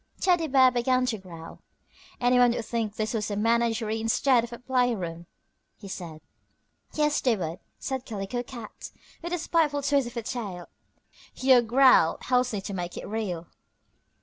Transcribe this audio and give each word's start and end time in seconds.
Teddy 0.19 0.47
Bear 0.47 0.71
began 0.71 1.05
to 1.05 1.19
growl. 1.19 1.61
"Anyone 2.19 2.53
would 2.55 2.65
think 2.65 2.95
this 2.95 3.13
was 3.13 3.29
a 3.29 3.35
menagerie 3.35 4.01
instead 4.01 4.43
of 4.43 4.51
a 4.51 4.57
playroom," 4.57 5.27
he 5.77 5.87
said. 5.87 6.21
"Yes, 6.95 7.21
they 7.21 7.35
would," 7.37 7.59
said 7.77 8.03
Calico 8.05 8.41
Cat, 8.41 8.89
with 9.21 9.31
a 9.31 9.37
spiteful 9.37 9.83
twist 9.83 10.07
of 10.07 10.15
her 10.15 10.23
tail. 10.23 10.69
"Your 11.35 11.61
growl 11.61 12.17
helps 12.21 12.51
me 12.51 12.61
to 12.61 12.73
make 12.73 12.97
it 12.97 13.05
real." 13.07 13.45